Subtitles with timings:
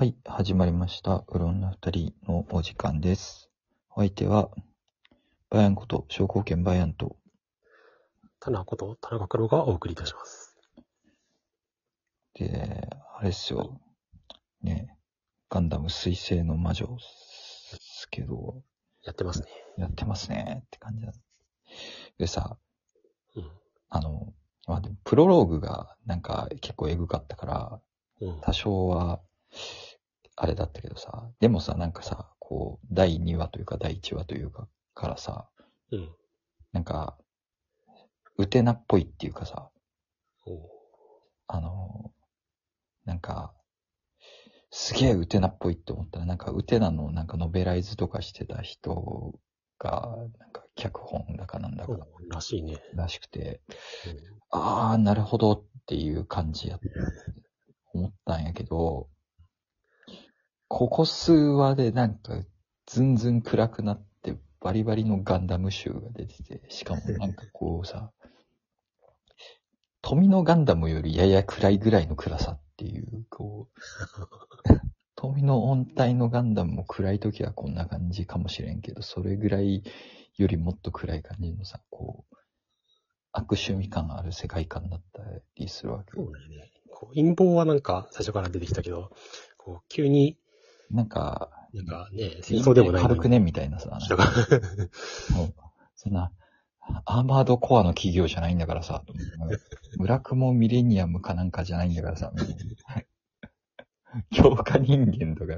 [0.00, 1.24] はい、始まりました。
[1.28, 3.50] うろんな二人のお時間です。
[3.90, 4.48] お相手は、
[5.50, 7.18] バヤンこと、商工券バヤンと、
[8.40, 10.56] 田中こと田中黒がお送りいたします。
[12.32, 13.78] で、あれっすよ。
[14.62, 14.96] ね、
[15.50, 16.92] ガンダム水星の魔女で
[17.82, 18.62] すけど、
[19.02, 19.48] やってますね。
[19.76, 21.12] やってますねって感じだ。
[22.16, 22.56] でさ、
[23.36, 23.50] うん。
[23.90, 24.32] あの、
[24.66, 27.80] まあ、プロローグがなんか結構エグかったから、
[28.22, 28.40] うん。
[28.40, 29.20] 多少は、
[30.42, 35.50] あれだったけどさ、でもさ、なんかさ、こう、第2話というか第1話というか、からさ、
[35.92, 36.08] うん。
[36.72, 37.18] なんか、
[38.38, 39.68] ウテナっぽいっていうかさ、
[40.46, 40.60] おう
[41.46, 42.10] あの、
[43.04, 43.52] なんか、
[44.70, 49.34] すげえウテナっぽいって思ったら、なんかウテナのなんかノベライズとかしてた人
[49.78, 52.80] が、なんか脚本だかなんだかうんらしいね。
[52.94, 53.60] らしくて、
[54.06, 56.80] うんあー、なるほどっていう感じや
[57.92, 59.10] 思ったんやけど、
[60.70, 62.44] ここ数話でなんか、
[62.86, 68.12] ずんずん暗くなって、バリバリのガンダム集が出てて、しかもなんかこうさ、
[70.00, 73.80] 富のガンダムよりやや暗いぐらいの暗さっていう、こう、
[75.16, 79.82] 富の音体のガンダムも暗い時はこんな感じかもしれんけど、それぐらい
[80.36, 82.36] よりもっと暗い感じのさ、こう、
[83.32, 85.22] 悪趣味感ある世界観だった
[85.56, 86.26] りするわけよ。
[86.26, 86.70] そうだよね。
[86.92, 89.10] こう陰謀はなんか最初から出てきたけど、
[89.56, 90.38] こう急に
[90.90, 93.98] なんか、なんかね、戦争でもない軽くねみたいなさ、
[95.94, 96.32] そんな、
[97.04, 99.04] アーマードコアの企業じゃないんだからさ、
[99.96, 102.32] 村雲ミレニアムかなんかじゃないんだからさ、
[104.30, 105.54] 強化人間とか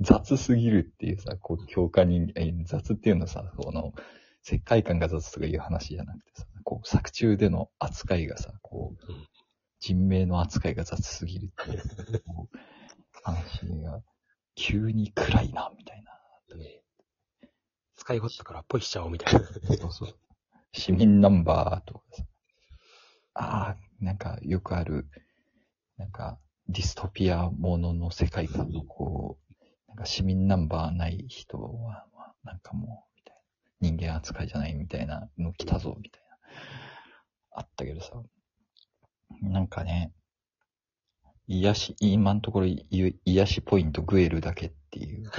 [0.00, 3.94] 雑すぎるっていうさ、こう強化人間、え雑っていうのはさ、その、
[4.42, 9.28] 世界観が雑とかいう話じゃなくてさ、こう作中での扱いがさ、こううん、
[9.78, 11.82] 人命の扱いが雑すぎるっていう
[13.22, 14.02] 話が
[14.54, 16.56] 急に暗いな、みたいな。
[16.56, 16.82] ね
[17.96, 19.40] 使い終わったからポイしちゃおうみたいな。
[19.76, 20.16] そうそう。
[20.72, 22.24] 市民ナンバーとかさ。
[23.34, 25.06] ああ、なんかよくある、
[25.96, 26.38] なんか
[26.68, 29.52] ディストピアものの世界観のこう、
[29.88, 33.42] なんか市民ナンバーない人は、まあなんかもう、みたいな。
[33.80, 36.36] 人間扱いじゃないみたいなの来たぞ、みたいな。
[37.52, 38.22] あったけどさ。
[39.42, 40.12] なんかね、
[41.52, 42.86] 癒し、今のところい
[43.24, 45.30] 癒しポイントグエルだけっていう。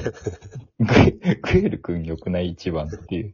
[0.79, 0.93] グ
[1.25, 3.33] エグエルくん良くない一番っていう。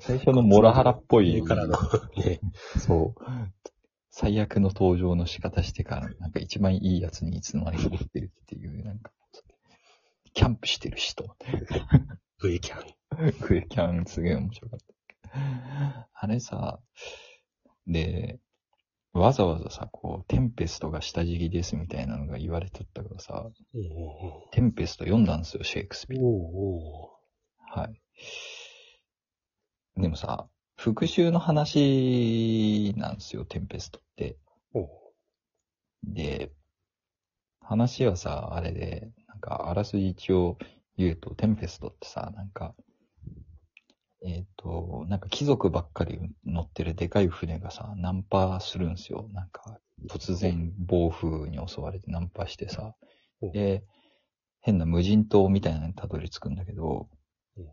[0.00, 1.40] 最初のモラハラっぽい。
[1.40, 1.78] 上からの、
[2.16, 2.40] ね、
[2.78, 3.24] そう。
[4.10, 9.12] 最悪の登場の仕方してから、なんか一番いいやつにいつの間にかなってるっていう、なんか、
[10.32, 11.36] キャンプしてる人。
[12.38, 13.32] グエキャン。
[13.40, 16.08] クエキャンすげえ面白かった。
[16.12, 16.80] あれさ、
[17.86, 18.38] で、
[19.14, 26.20] わざわざさ、こう、テンペストが下敷きですみたいなのが言われとったからさ、おテンペスト読んだんですよ、シェイクスピア。
[26.20, 27.10] おお
[27.70, 28.00] はい。
[30.00, 34.36] でもさ、復讐の話なんですよ、テンペストって。
[34.74, 34.88] お
[36.02, 36.50] で、
[37.60, 40.58] 話はさ、あれで、なんか、あらすじ一応
[40.98, 42.74] 言うと、テンペストってさ、なんか、
[44.24, 49.28] えっ、と、なんか貴族ばっかり乗ってるでかい船がさ、ナンパするんすよ。
[49.32, 52.94] なんか、突然暴風に襲われてナンパしてさ
[53.40, 53.50] お。
[53.50, 53.84] で、
[54.60, 57.08] 変な無人島みたいなのにたどり着くんだけど
[57.56, 57.66] うん、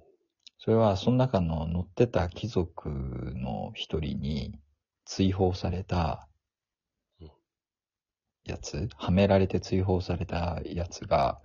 [0.58, 4.60] それはその中の乗ってた貴族の一人に
[5.06, 6.28] 追放された
[7.22, 7.32] うん
[8.44, 11.42] やつ、はめられて追放されたやつが、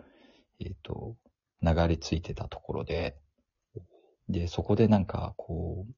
[0.60, 1.16] えっ、と、
[1.62, 3.16] 流れ着いてたところで、
[4.28, 5.92] で、そこでなんか、こう、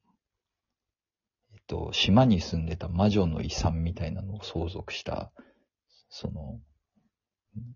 [1.53, 5.31] えっと、島に住んでた魔女の遺産みたいなのを相続した、
[6.09, 6.59] その、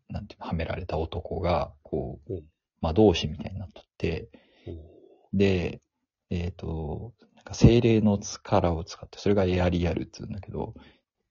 [0.09, 2.43] なんていうの、はめられた男が、こううん、
[2.81, 4.29] 魔導士みたいになっとって、
[4.67, 5.81] おで、
[6.29, 10.73] えっ、と、なんか精霊の力を使って、それがエアリアルって言うんだけど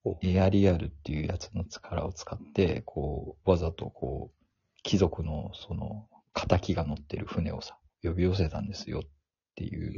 [0.04, 4.44] お、エアリアルっていうやつの力を使って、こう、わざとこう、
[4.82, 9.08] 貴族のその、仇が乗ってる船をさ、呼び寄せたんですよっ
[9.54, 9.93] ていう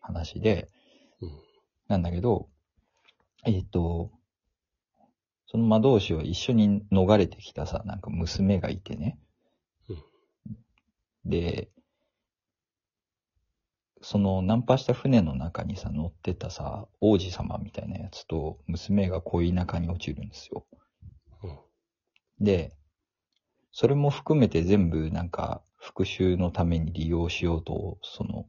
[0.00, 0.68] 話で、
[1.20, 1.30] うん。
[1.88, 2.48] なんだけど、
[3.44, 4.10] えっ、と、
[5.46, 9.18] その魔導士は一緒に逃れてきたさ、なんか娘がいてね。
[9.88, 9.96] うん。
[11.24, 11.70] で、
[14.02, 20.66] そのナンパした船の中にさ、乗ってたさ、王子様みたいなやつと娘が恋仲に落ちるんですよ。
[21.42, 21.58] うん。
[22.44, 22.72] で、
[23.72, 28.46] それも含めて全部なんか復讐のために利用しようと、その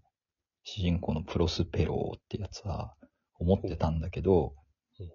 [0.63, 2.95] 主人公のプロスペローってやつは
[3.35, 4.55] 思ってたんだけど
[4.99, 5.03] う。
[5.03, 5.09] ん、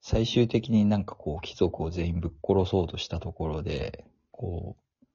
[0.00, 5.06] 最終的になんかこう、貴族を全員ぶっ殺そうとしたところで、こう、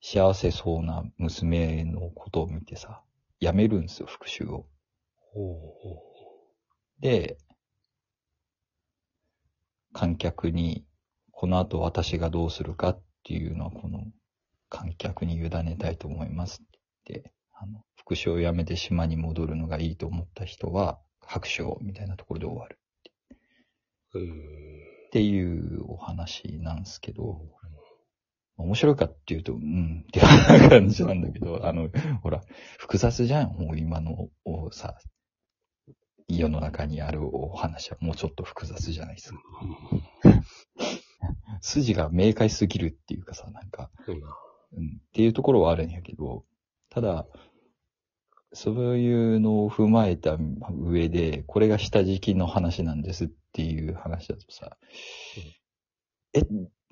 [0.00, 3.04] 幸せそうな娘のことを見てさ、
[3.38, 4.66] やめるんですよ、復讐を。
[6.98, 7.38] で、
[9.92, 10.84] 観客に、
[11.30, 14.04] この後私がどうするかっていうのは、この
[14.68, 16.66] 観客に委ねたいと思いますっ
[17.04, 22.78] てあの、復讐をやめて島に戻るのがいいと思った人は、拍手をみたいなところで終わる
[24.12, 24.22] ほう。
[24.22, 24.26] へ
[25.08, 27.40] っていうお話なんですけど、
[28.58, 31.90] 面白いかっていうと、うん、っていう感じなんだけど、あの、
[32.22, 32.42] ほら、
[32.78, 34.98] 複雑じゃん、もう今の、おさ、
[36.28, 39.38] 世の中にあるお話はもうちょっと複雑じゃないですか。
[41.60, 43.90] 筋が明快すぎるっていうかさ、なんか、
[44.72, 44.86] うん。
[44.86, 46.44] っていうところはあるんやけど、
[46.90, 47.26] ただ、
[48.52, 50.38] そういうのを踏まえた
[50.70, 54.76] 上で、これが下敷きの話なんですっていう話だとさ、
[56.32, 56.40] え、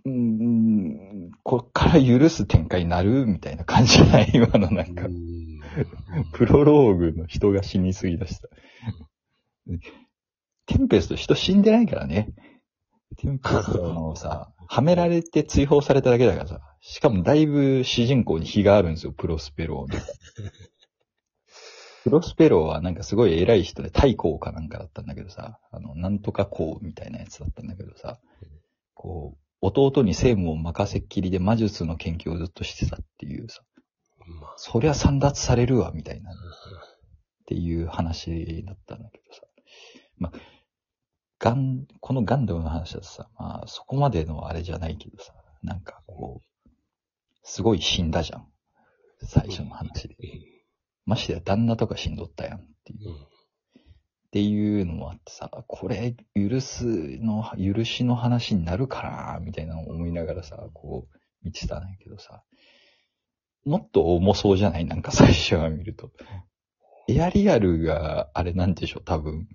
[0.06, 4.30] うん、こっから許す展開になるみたいな感じじゃない？
[4.34, 5.06] 今のなんか。
[5.06, 5.60] う、ん。
[6.32, 8.48] プロローグの人が死にすぎだした。
[10.66, 12.28] テンペスト人死んでないからね。
[13.24, 16.60] テンペストのさ、はめられて追放されただけだからさ。
[16.82, 20.00] しかもだいぶ主人公に非があるんですよ、プロスペローの。
[22.04, 28.20] プロスペローはなんかすごい偉い人で、太閤かなんかだったんだけどさ、あの、なんとか公みたいなやつだったんだけどさ、
[28.92, 33.62] こう、弟に政務を任せっきりで魔術の研究をずっとしてたっていうさ、
[34.26, 36.32] まあ、そりゃ散奪されるわ、みたいな。
[36.32, 36.34] っ
[37.46, 39.42] ていう話だったんだけどさ。
[40.18, 40.38] まあ、
[41.44, 46.68] ガン、このガンダムの話だとさ、まあ、そこまでのあれじゃないけどさ、なんかこう、
[47.42, 48.46] すごい死んだじゃん。
[49.22, 50.16] 最初の話で。
[51.04, 53.10] ましてや旦那とか死んどったやんっていう。
[53.10, 53.16] うん。
[53.16, 53.18] っ
[54.32, 56.86] ていうのもあってさ、これ、許す
[57.20, 62.42] の、許しの話になるかなみたいなのを思いながらさ、こう、見てたんやけどさ、
[63.66, 64.86] もっと重そうじゃない？
[64.86, 66.10] なんか最初は見ると。
[67.06, 69.46] エアリアルが、あれなんでしょう多分。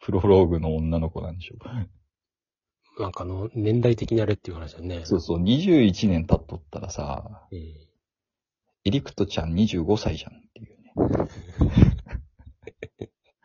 [0.00, 5.02] プロローグの女の子なんでしょうなんかあの、年代的にあれっていう話だね。
[5.04, 7.58] そうそう、21年経っとったらさ、うん。
[7.58, 10.92] エリクトちゃん25歳じゃんっていうね。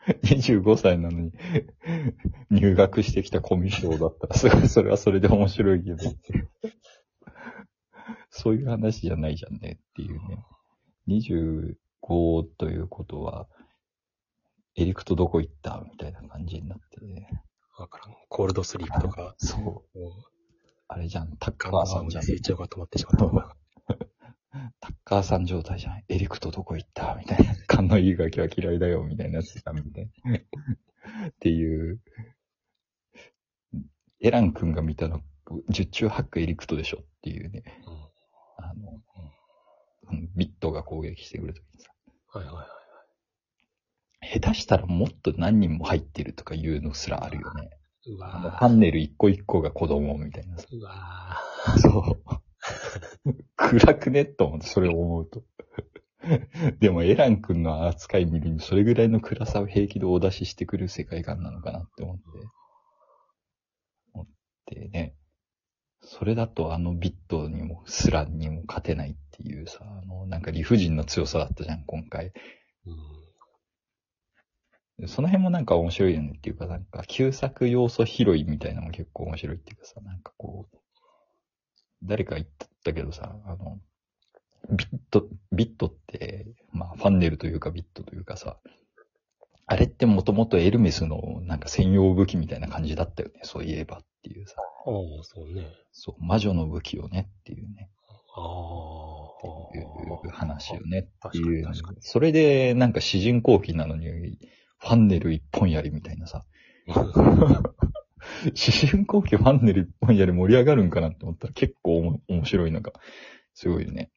[0.24, 1.32] 25歳なのに、
[2.50, 5.96] 入学してきたコミュ障だったら、すごい、それはそれで面白いけど、
[8.30, 10.44] そういう話じゃないじゃんねっていうね。
[11.08, 11.76] 25
[12.58, 13.48] ということは、
[14.76, 15.82] エリクトどこ行った？
[15.90, 17.42] みたいな感じになってね。
[17.78, 18.16] わからん。
[18.28, 20.00] コールドスリープとか、 そう。
[20.88, 22.24] あれじゃん、タッカーさんじゃん。
[22.24, 23.56] 成長が止まってしまった。
[24.80, 26.04] タッカーさん状態じゃん。
[26.08, 27.14] エリクトどこ行った？
[27.16, 27.54] みたいな。
[27.66, 30.36] 勘のいいガキは嫌いだよ、みたいなやつだ、みたいな。
[30.38, 30.42] っ
[31.40, 32.00] ていう。
[34.20, 35.22] エラン君が見たの、
[35.68, 37.62] 十中八九エリクトでしょっていうね。
[38.56, 39.00] あの、
[40.10, 41.90] うんビットが攻撃してくるときにさ。
[42.32, 42.66] はいはいはい。
[44.32, 47.70] 下手したらもっと何人も入ってるとかいうのすらあるよね。
[48.06, 50.66] うあの、わパンネル一個一個が子供みたいなさ。
[50.70, 51.40] ーうわ
[51.78, 52.18] そ
[53.24, 53.34] う。
[53.56, 55.42] 暗くねと思って、それを思うと。
[56.80, 62.22] でも、エラン君の扱い見るに、それぐらいの暗さを平気でお出ししてくる世界観なのかなって思って。
[64.14, 64.26] 思っ
[64.66, 65.14] てね。
[66.00, 72.26] それだとあのビットにも、スランにも勝てないっていうさ、あの、なんか理不尽な強さだったじゃん、今回。
[72.26, 72.30] ー
[72.86, 73.24] うん
[75.06, 80.76] その辺もなんか面白いよねっていうか、なんか、旧作要素拾いみたいなのも結構面白いっていうかさ、なんかこう、
[82.04, 82.46] 誰か言っ
[82.84, 83.80] たけどさ、あの、
[84.70, 88.58] ビット、ビットって、まあ、ファンネルというかビットというかさ、
[89.66, 95.66] あれってもともとエルメスのなんか専用武器みたいな感じだったよね、そういえばっていうさ、ああ、そうね。
[95.92, 97.90] そう、魔女の武器をねっていうね、
[98.36, 99.14] ああ。
[99.76, 101.68] いう話よねっていう。
[102.00, 104.38] それでなんか主人公機なのに、
[104.84, 106.44] ファンネル一本やりみたいなさ、
[108.54, 112.92] 主人公機ファンネル一本やり盛り上がるんかなって思ったら結構おも面白いのが、
[113.54, 114.10] すごいよね。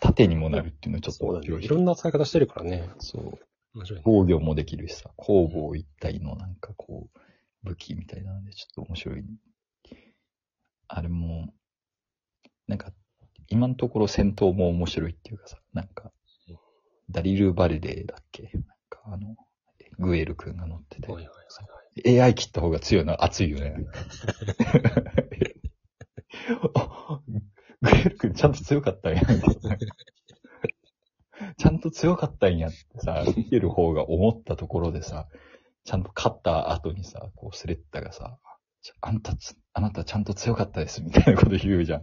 [0.00, 1.26] 縦にもなるっていうのはちょっと。
[1.26, 2.88] 面白いいろんな使い方してるからね。
[2.98, 3.38] そう。
[3.74, 4.02] 面白いね。
[4.04, 7.18] 防御もできるしさ、攻防一体のなんかこう、
[7.62, 9.24] 武器みたいなのでちょっと面白い。
[10.88, 11.52] あれも、
[12.66, 12.92] なんか、
[13.48, 16.12] 今のところ戦闘も面白いっていうかさ、なんか、
[17.10, 18.50] ダリル・バルデーだっけ？
[19.10, 19.36] あの、
[19.98, 21.36] グエル君が乗ってて、はいはいはい
[22.04, 22.20] はい。
[22.20, 23.74] AI 切った方が強いのは熱いよね。
[26.74, 27.20] あ
[27.80, 29.22] グエル君ちゃんと強かったんや。
[31.56, 35.26] ちゃんと強かったんやってさ、見てる方が思ったところでさ、
[35.84, 38.38] ちゃんと勝った後にさ、こうスレッタがさ、
[39.00, 42.02] あんたつ、あなたちゃんと強かったです、みたいなこと言うじゃん。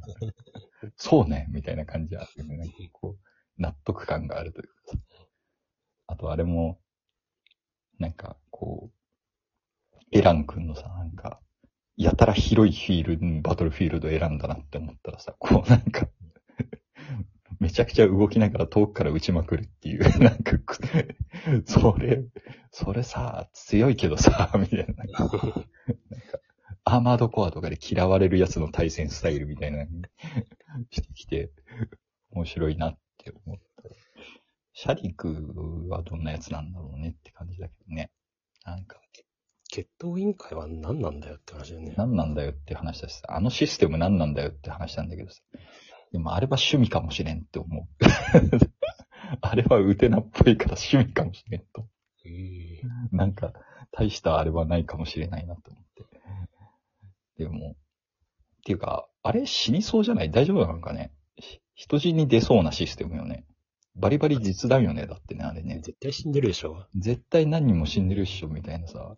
[0.97, 2.57] そうね、みたいな感じであってね、
[2.91, 4.97] こう、納得感があるというかさ。
[6.07, 6.79] あとあれも、
[7.99, 11.39] なんか、こう、エラン君のさ、なんか、
[11.97, 16.07] やたら広いフィールド、バトルフィールド選んだなって思ったらさ、こうなんか、
[17.59, 20.57] めちゃくちゃ動きながら遠くから撃ちまくるっていう、 なんか、
[21.65, 22.25] それ、
[22.71, 24.93] それさ、強いけどさ、 みたいな。
[24.93, 25.65] なんか、
[26.83, 29.85] アーマードコアとかで嫌われるやつの対戦スタイルみたいな、
[30.91, 31.51] してきて、
[32.31, 33.04] 面白いなって。
[34.77, 38.11] シャリクはどんなやつなんだろうねって感じだけどね。
[38.65, 38.99] なんか、
[39.71, 41.93] 決闘委員会は何なんだよって話だよね。
[41.97, 45.41] 何なんだよって話だしさ、あのシステム何なんだよって話なんだけどさ。
[46.11, 47.87] でもあれは趣味かもしれんって思う。
[49.41, 51.87] あれはウテナっぽいから趣味かもしれんと。
[53.11, 53.53] なんか、
[53.91, 57.43] 大したあれはないかもしれないなと思って。
[57.43, 57.75] でも、っ
[58.65, 60.31] ていうか、あれ死にそうじゃない？
[60.31, 61.13] 大丈夫なのかね？
[61.37, 63.45] ひ人死に出そうなシステムよね。
[63.95, 65.79] バリバリ実弾よね、だってね、あれね。
[65.83, 66.85] 絶対死んでるでしょ。
[66.95, 69.15] 絶対何人も死んでるっしょ、みたいなさ。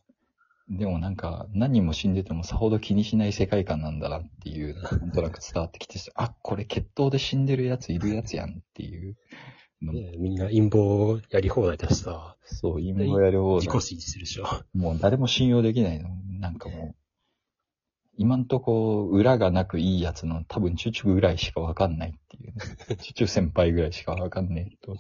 [0.70, 9.16] でもなんか、何人も死んでてもさほど気にしない世界観なんだなっていう、なんとなく伝わってきてさ、あ、これ決闘で死んでるやついるやつやんっていう
[9.80, 14.46] みんな陰謀やり放題だしさ、そう、陰謀やる方自己死するでしょ。
[14.74, 16.10] もう誰も信用できないの。
[16.40, 16.96] なんかもう、
[18.18, 22.98] 今んとこ裏がなくいいやつの多分チュチュぐらいしかわかんないっていう、ね。
[22.98, 24.98] チュチュ先輩ぐらいしかわかんねえと。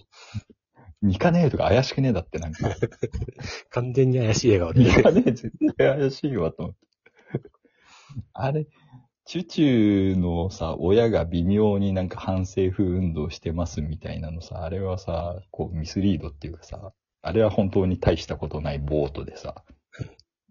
[1.01, 2.69] ニカねえとか怪しくねえだってなんか。
[3.71, 4.83] 完全に怪しい笑顔で。
[4.83, 6.79] ニカねえ絶対怪しいわと思って。
[8.33, 8.67] あれ、
[9.25, 19.63] チュチュのさ、親が微妙になんか反政府運動してますみたいなのさ、あれはさ、こうミスリードっていうかさ、あれは本当に大したことないボートでさ、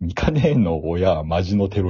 [0.00, 1.84] ニカねえの親はマジのテロ